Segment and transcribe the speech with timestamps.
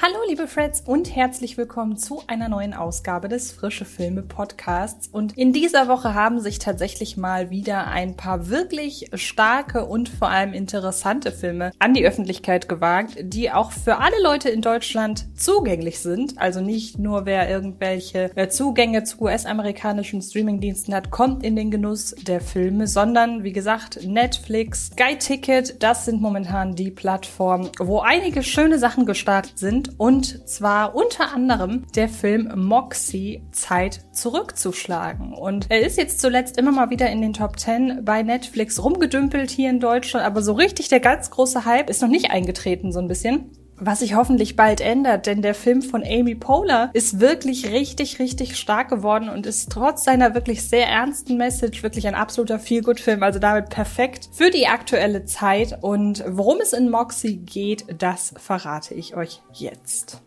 [0.00, 5.08] Hallo liebe Freds und herzlich willkommen zu einer neuen Ausgabe des Frische Filme Podcasts.
[5.08, 10.28] Und in dieser Woche haben sich tatsächlich mal wieder ein paar wirklich starke und vor
[10.28, 15.98] allem interessante Filme an die Öffentlichkeit gewagt, die auch für alle Leute in Deutschland zugänglich
[15.98, 16.38] sind.
[16.38, 22.14] Also nicht nur wer irgendwelche äh, Zugänge zu US-amerikanischen Streamingdiensten hat, kommt in den Genuss
[22.22, 28.44] der Filme, sondern wie gesagt Netflix, Sky Ticket, das sind momentan die Plattformen, wo einige
[28.44, 35.32] schöne Sachen gestartet sind und zwar unter anderem der Film Moxie Zeit zurückzuschlagen.
[35.32, 39.50] Und er ist jetzt zuletzt immer mal wieder in den Top 10 bei Netflix rumgedümpelt
[39.50, 42.98] hier in Deutschland, aber so richtig der ganz große Hype ist noch nicht eingetreten, so
[42.98, 43.50] ein bisschen
[43.80, 48.56] was sich hoffentlich bald ändert, denn der Film von Amy Poehler ist wirklich richtig, richtig
[48.56, 53.38] stark geworden und ist trotz seiner wirklich sehr ernsten Message wirklich ein absoluter Feel-Good-Film, also
[53.38, 55.78] damit perfekt für die aktuelle Zeit.
[55.80, 60.22] Und worum es in Moxie geht, das verrate ich euch jetzt.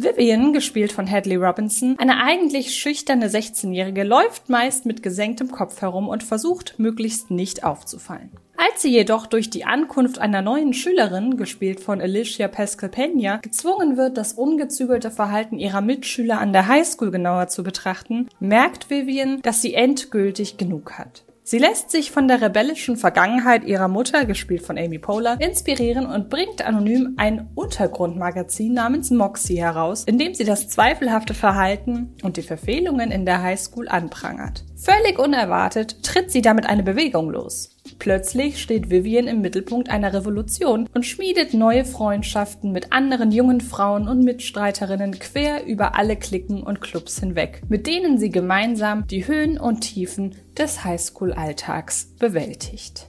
[0.00, 6.08] Vivian, gespielt von Hadley Robinson, eine eigentlich schüchterne 16-Jährige, läuft meist mit gesenktem Kopf herum
[6.08, 8.30] und versucht möglichst nicht aufzufallen.
[8.56, 13.96] Als sie jedoch durch die Ankunft einer neuen Schülerin, gespielt von Alicia Pascal Pena, gezwungen
[13.96, 19.62] wird, das ungezügelte Verhalten ihrer Mitschüler an der Highschool genauer zu betrachten, merkt Vivian, dass
[19.62, 21.24] sie endgültig genug hat.
[21.50, 26.28] Sie lässt sich von der rebellischen Vergangenheit ihrer Mutter, gespielt von Amy Poehler, inspirieren und
[26.28, 32.42] bringt anonym ein Untergrundmagazin namens Moxie heraus, in dem sie das zweifelhafte Verhalten und die
[32.42, 34.62] Verfehlungen in der Highschool anprangert.
[34.76, 37.77] Völlig unerwartet tritt sie damit eine Bewegung los.
[37.98, 44.08] Plötzlich steht Vivian im Mittelpunkt einer Revolution und schmiedet neue Freundschaften mit anderen jungen Frauen
[44.08, 49.58] und Mitstreiterinnen quer über alle Klicken und Clubs hinweg, mit denen sie gemeinsam die Höhen
[49.58, 53.08] und Tiefen des Highschool-Alltags bewältigt.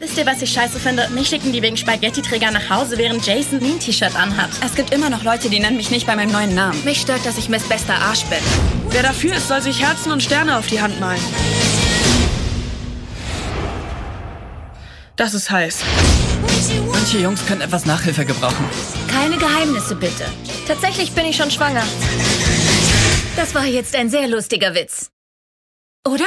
[0.00, 1.08] Wisst ihr, was ich scheiße finde?
[1.14, 4.50] Mich schicken die wegen Spaghetti-Träger nach Hause, während Jason ein T-Shirt anhat.
[4.64, 6.82] Es gibt immer noch Leute, die nennen mich nicht bei meinem neuen Namen.
[6.84, 8.40] Mich stört, dass ich Miss Bester Arsch bin.
[8.90, 11.22] Wer dafür ist, soll sich Herzen und Sterne auf die Hand malen.
[15.16, 15.80] Das ist heiß.
[16.92, 18.64] Manche Jungs können etwas Nachhilfe gebrauchen.
[19.08, 20.24] Keine Geheimnisse, bitte.
[20.66, 21.84] Tatsächlich bin ich schon schwanger.
[23.36, 25.10] Das war jetzt ein sehr lustiger Witz.
[26.06, 26.26] Oder?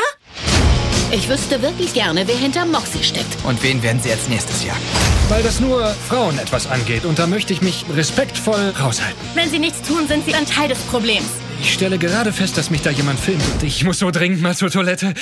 [1.11, 3.37] Ich wüsste wirklich gerne, wer hinter Moxie steckt.
[3.45, 4.81] Und wen werden sie als nächstes jagen?
[5.29, 9.17] Weil das nur Frauen etwas angeht und da möchte ich mich respektvoll raushalten.
[9.33, 11.27] Wenn sie nichts tun, sind sie ein Teil des Problems.
[11.61, 14.55] Ich stelle gerade fest, dass mich da jemand filmt und ich muss so dringend mal
[14.55, 15.13] zur Toilette.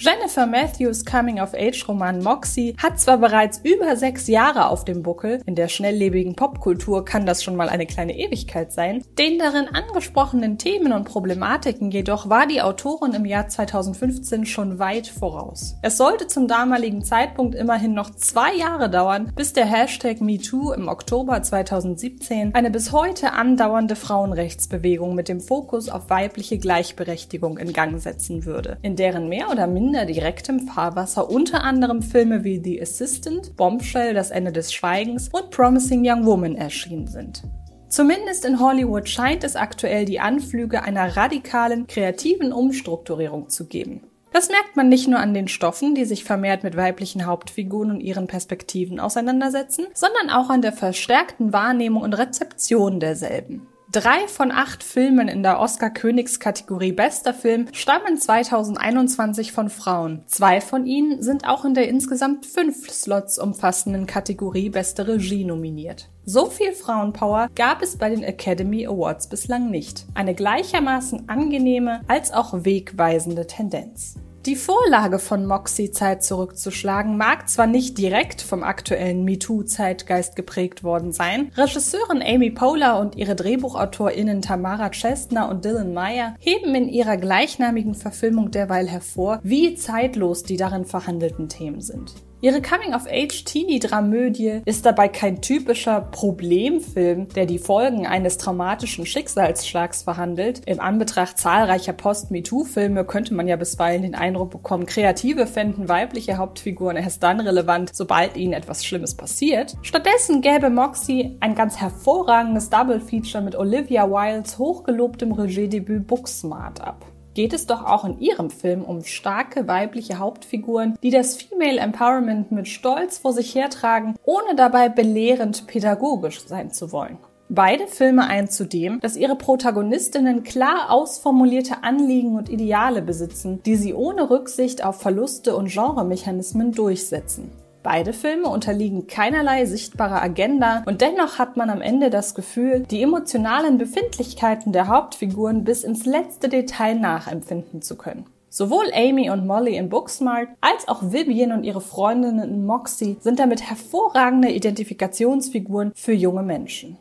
[0.00, 5.66] Jennifer Matthews Coming-of-Age-Roman Moxie hat zwar bereits über sechs Jahre auf dem Buckel, in der
[5.66, 11.02] schnelllebigen Popkultur kann das schon mal eine kleine Ewigkeit sein, den darin angesprochenen Themen und
[11.02, 15.74] Problematiken jedoch war die Autorin im Jahr 2015 schon weit voraus.
[15.82, 20.86] Es sollte zum damaligen Zeitpunkt immerhin noch zwei Jahre dauern, bis der Hashtag MeToo im
[20.86, 28.00] Oktober 2017 eine bis heute andauernde Frauenrechtsbewegung mit dem Fokus auf weibliche Gleichberechtigung in Gang
[28.00, 32.82] setzen würde, in deren mehr oder minder minder direktem Fahrwasser unter anderem Filme wie The
[32.82, 37.42] Assistant, Bombshell, Das Ende des Schweigens und Promising Young Woman erschienen sind.
[37.88, 44.02] Zumindest in Hollywood scheint es aktuell die Anflüge einer radikalen, kreativen Umstrukturierung zu geben.
[44.30, 48.00] Das merkt man nicht nur an den Stoffen, die sich vermehrt mit weiblichen Hauptfiguren und
[48.00, 53.66] ihren Perspektiven auseinandersetzen, sondern auch an der verstärkten Wahrnehmung und Rezeption derselben.
[53.90, 60.24] Drei von acht Filmen in der Oscar-Königskategorie Bester Film stammen 2021 von Frauen.
[60.26, 66.10] Zwei von ihnen sind auch in der insgesamt fünf Slots umfassenden Kategorie Beste Regie nominiert.
[66.26, 70.04] So viel Frauenpower gab es bei den Academy Awards bislang nicht.
[70.12, 74.16] Eine gleichermaßen angenehme als auch wegweisende Tendenz.
[74.46, 81.12] Die Vorlage von Moxie Zeit zurückzuschlagen mag zwar nicht direkt vom aktuellen MeToo-Zeitgeist geprägt worden
[81.12, 87.16] sein, Regisseurin Amy Poehler und ihre DrehbuchautorInnen Tamara Chestner und Dylan Meyer heben in ihrer
[87.16, 92.14] gleichnamigen Verfilmung derweil hervor, wie zeitlos die darin verhandelten Themen sind.
[92.40, 100.62] Ihre Coming-of-Age-Teenie-Dramödie ist dabei kein typischer Problemfilm, der die Folgen eines traumatischen Schicksalsschlags verhandelt.
[100.66, 106.96] Im Anbetracht zahlreicher Post-MeToo-Filme könnte man ja bisweilen den Eindruck bekommen, Kreative fänden weibliche Hauptfiguren
[106.96, 109.74] erst dann relevant, sobald ihnen etwas Schlimmes passiert.
[109.82, 117.04] Stattdessen gäbe Moxie ein ganz hervorragendes Double-Feature mit Olivia Wildes hochgelobtem Regiedebüt Booksmart ab
[117.38, 122.50] geht es doch auch in ihrem Film um starke weibliche Hauptfiguren, die das Female Empowerment
[122.50, 127.16] mit Stolz vor sich hertragen, ohne dabei belehrend pädagogisch sein zu wollen.
[127.48, 133.94] Beide Filme ein zudem, dass ihre Protagonistinnen klar ausformulierte Anliegen und Ideale besitzen, die sie
[133.94, 137.52] ohne Rücksicht auf Verluste und Genremechanismen durchsetzen.
[137.82, 143.02] Beide Filme unterliegen keinerlei sichtbarer Agenda und dennoch hat man am Ende das Gefühl, die
[143.02, 148.26] emotionalen Befindlichkeiten der Hauptfiguren bis ins letzte Detail nachempfinden zu können.
[148.50, 153.38] Sowohl Amy und Molly in Booksmart als auch Vivian und ihre Freundinnen in Moxie sind
[153.38, 156.96] damit hervorragende Identifikationsfiguren für junge Menschen.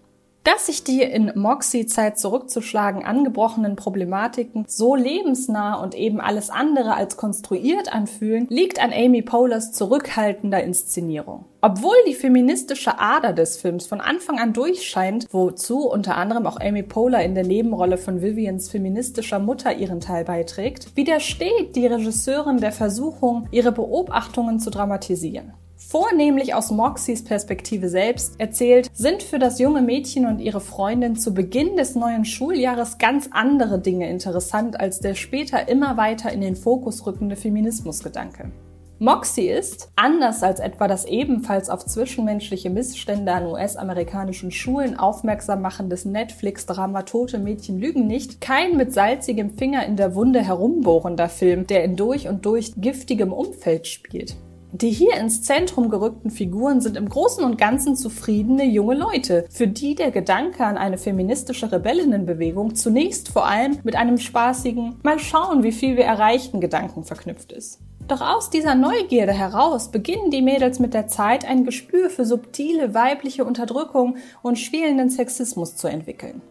[0.47, 7.17] Dass sich die in Moxie-Zeit zurückzuschlagen angebrochenen Problematiken so lebensnah und eben alles andere als
[7.17, 11.43] konstruiert anfühlen, liegt an Amy Pohlers zurückhaltender Inszenierung.
[11.59, 16.83] Obwohl die feministische Ader des Films von Anfang an durchscheint, wozu unter anderem auch Amy
[16.83, 22.71] Poehler in der Nebenrolle von Vivians feministischer Mutter ihren Teil beiträgt, widersteht die Regisseurin der
[22.71, 29.81] Versuchung, ihre Beobachtungen zu dramatisieren vornehmlich aus Moxies Perspektive selbst erzählt, sind für das junge
[29.81, 35.15] Mädchen und ihre Freundin zu Beginn des neuen Schuljahres ganz andere Dinge interessant als der
[35.15, 38.51] später immer weiter in den Fokus rückende Feminismusgedanke.
[38.99, 46.05] Moxie ist, anders als etwa das ebenfalls auf zwischenmenschliche Missstände an US-amerikanischen Schulen aufmerksam machendes
[46.05, 51.83] Netflix-Drama Tote Mädchen lügen nicht, kein mit salzigem Finger in der Wunde herumbohrender Film, der
[51.83, 54.35] in durch und durch giftigem Umfeld spielt.
[54.73, 59.67] Die hier ins Zentrum gerückten Figuren sind im Großen und Ganzen zufriedene junge Leute, für
[59.67, 65.63] die der Gedanke an eine feministische Rebellinnenbewegung zunächst vor allem mit einem spaßigen Mal schauen,
[65.63, 67.79] wie viel wir erreichten Gedanken verknüpft ist.
[68.09, 72.93] Doch aus dieser Neugierde heraus beginnen die Mädels mit der Zeit ein Gespür für subtile
[72.93, 76.41] weibliche Unterdrückung und schwelenden Sexismus zu entwickeln.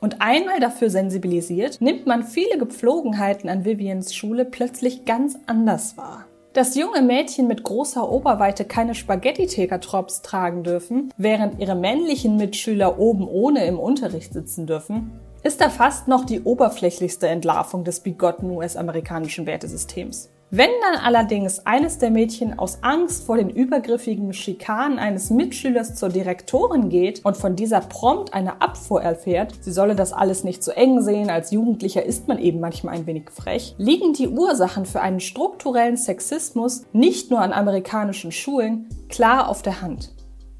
[0.00, 6.26] Und einmal dafür sensibilisiert, nimmt man viele Gepflogenheiten an Vivians Schule plötzlich ganz anders wahr.
[6.52, 13.26] Dass junge Mädchen mit großer Oberweite keine Spaghetti-Tegertrops tragen dürfen, während ihre männlichen Mitschüler oben
[13.26, 15.12] ohne im Unterricht sitzen dürfen,
[15.42, 20.28] ist da fast noch die oberflächlichste Entlarvung des bigotten US-amerikanischen Wertesystems.
[20.54, 26.10] Wenn dann allerdings eines der Mädchen aus Angst vor den übergriffigen Schikanen eines Mitschülers zur
[26.10, 30.70] Direktorin geht und von dieser prompt eine Abfuhr erfährt, sie solle das alles nicht so
[30.70, 35.00] eng sehen, als Jugendlicher ist man eben manchmal ein wenig frech, liegen die Ursachen für
[35.00, 40.12] einen strukturellen Sexismus nicht nur an amerikanischen Schulen klar auf der Hand.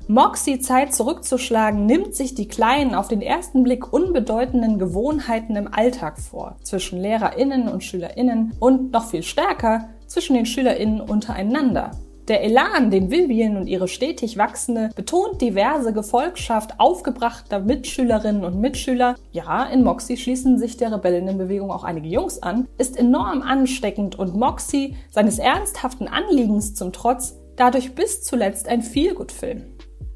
[0.09, 6.19] Moxie Zeit zurückzuschlagen nimmt sich die kleinen, auf den ersten Blick unbedeutenden Gewohnheiten im Alltag
[6.19, 11.93] vor, zwischen LehrerInnen und SchülerInnen und noch viel stärker zwischen den SchülerInnen untereinander.
[12.29, 19.17] Der Elan, den Vivian und ihre stetig wachsende, betont diverse Gefolgschaft aufgebrachter Mitschülerinnen und Mitschüler,
[19.31, 24.37] ja, in Moxie schließen sich der Rebellinnenbewegung auch einige Jungs an, ist enorm ansteckend und
[24.37, 29.65] Moxie, seines ernsthaften Anliegens zum Trotz, dadurch bis zuletzt ein Feelgood-Film.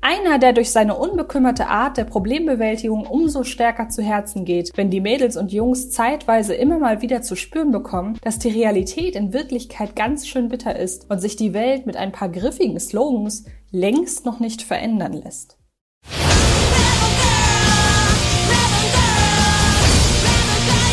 [0.08, 5.00] Einer, der durch seine unbekümmerte Art der Problembewältigung umso stärker zu Herzen geht, wenn die
[5.00, 9.96] Mädels und Jungs zeitweise immer mal wieder zu spüren bekommen, dass die Realität in Wirklichkeit
[9.96, 14.38] ganz schön bitter ist und sich die Welt mit ein paar griffigen Slogans längst noch
[14.38, 15.58] nicht verändern lässt.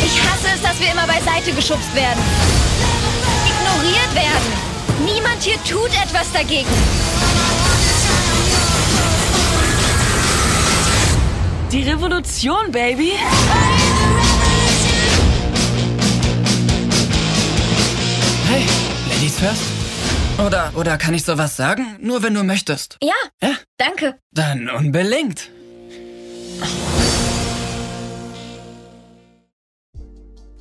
[0.02, 2.20] Ich hasse es, dass wir immer beiseite geschubst werden.
[3.46, 4.52] Ignoriert werden.
[5.06, 6.66] Niemand hier tut etwas dagegen.
[11.74, 13.14] Die Revolution, Baby!
[18.48, 18.64] Hey,
[19.08, 19.62] Ladies first?
[20.46, 21.96] Oder, oder kann ich sowas sagen?
[22.00, 22.98] Nur wenn du möchtest.
[23.02, 23.12] Ja,
[23.42, 23.54] Ja?
[23.76, 24.20] danke.
[24.30, 25.50] Dann unbedingt.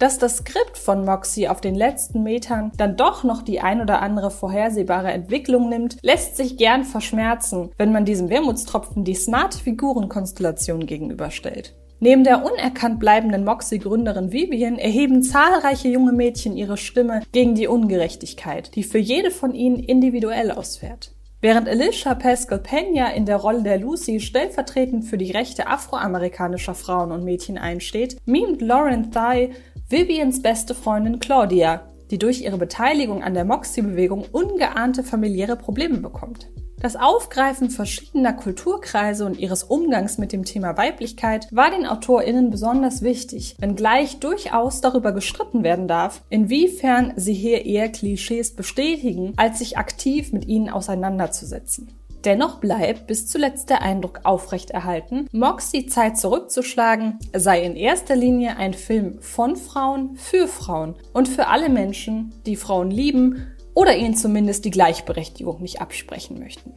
[0.03, 4.01] Dass das Skript von Moxie auf den letzten Metern dann doch noch die ein oder
[4.01, 10.87] andere vorhersehbare Entwicklung nimmt, lässt sich gern verschmerzen, wenn man diesem Wermutstropfen die smarte Figurenkonstellation
[10.87, 11.73] gegenüberstellt.
[12.01, 18.75] Neben der unerkannt bleibenden Moxie-Gründerin Vivian erheben zahlreiche junge Mädchen ihre Stimme gegen die Ungerechtigkeit,
[18.75, 21.13] die für jede von ihnen individuell ausfährt.
[21.43, 27.11] Während Alicia Pascal Pena in der Rolle der Lucy stellvertretend für die Rechte afroamerikanischer Frauen
[27.11, 29.49] und Mädchen einsteht, mimt Lauren Thigh
[29.93, 36.49] Vivians beste Freundin Claudia, die durch ihre Beteiligung an der Moxie-Bewegung ungeahnte familiäre Probleme bekommt.
[36.81, 43.03] Das Aufgreifen verschiedener Kulturkreise und ihres Umgangs mit dem Thema Weiblichkeit war den AutorInnen besonders
[43.03, 49.77] wichtig, wenngleich durchaus darüber gestritten werden darf, inwiefern sie hier eher Klischees bestätigen, als sich
[49.77, 51.93] aktiv mit ihnen auseinanderzusetzen.
[52.25, 58.73] Dennoch bleibt bis zuletzt der Eindruck aufrechterhalten, Moxie Zeit zurückzuschlagen sei in erster Linie ein
[58.73, 64.63] Film von Frauen für Frauen und für alle Menschen, die Frauen lieben oder ihnen zumindest
[64.63, 66.73] die Gleichberechtigung nicht absprechen möchten.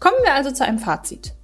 [0.00, 1.34] Kommen wir also zu einem Fazit.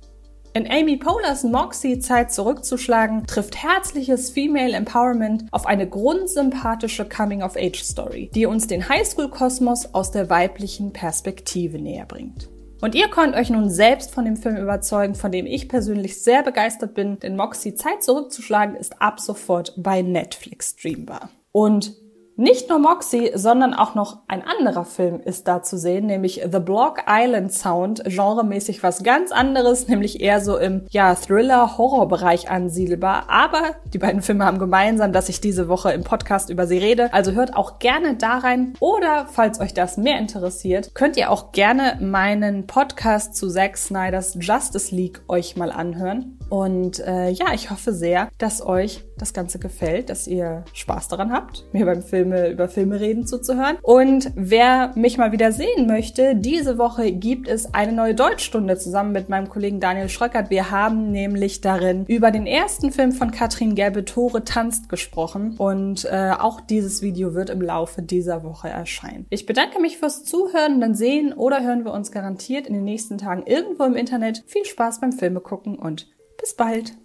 [0.53, 8.47] In Amy Pohlers Moxie Zeit zurückzuschlagen, trifft herzliches Female Empowerment auf eine grundsympathische Coming-of-Age-Story, die
[8.47, 12.49] uns den Highschool-Kosmos aus der weiblichen Perspektive näher bringt.
[12.81, 16.43] Und ihr könnt euch nun selbst von dem Film überzeugen, von dem ich persönlich sehr
[16.43, 21.31] begeistert bin, denn Moxie Zeit zurückzuschlagen ist ab sofort bei Netflix streambar.
[21.53, 21.95] Und
[22.37, 26.59] nicht nur Moxie, sondern auch noch ein anderer Film ist da zu sehen, nämlich The
[26.59, 33.25] Block Island Sound, genremäßig was ganz anderes, nämlich eher so im ja, Thriller-Horror-Bereich ansiedelbar.
[33.29, 33.63] Aber
[33.93, 37.13] die beiden Filme haben gemeinsam, dass ich diese Woche im Podcast über sie rede.
[37.13, 38.75] Also hört auch gerne da rein.
[38.81, 44.37] Oder falls euch das mehr interessiert, könnt ihr auch gerne meinen Podcast zu Zack Snyders
[44.39, 46.36] Justice League euch mal anhören.
[46.49, 51.33] Und äh, ja, ich hoffe sehr, dass euch das Ganze gefällt, dass ihr Spaß daran
[51.33, 53.79] habt, mir beim Filme über Filme reden zuzuhören.
[53.83, 59.13] Und wer mich mal wieder sehen möchte, diese Woche gibt es eine neue Deutschstunde zusammen
[59.13, 60.51] mit meinem Kollegen Daniel Schröckert.
[60.51, 66.05] Wir haben nämlich darin über den ersten Film von Katrin Gelbe Tore tanzt gesprochen und
[66.05, 69.27] äh, auch dieses Video wird im Laufe dieser Woche erscheinen.
[69.31, 73.19] Ich bedanke mich fürs Zuhören, dann sehen oder hören wir uns garantiert in den nächsten
[73.19, 74.45] Tagen irgendwo im Internet.
[74.47, 76.07] Viel Spaß beim Filme gucken und
[76.39, 76.97] bis bald.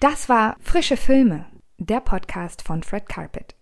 [0.00, 1.46] Das war Frische Filme,
[1.78, 3.54] der Podcast von Fred Carpet.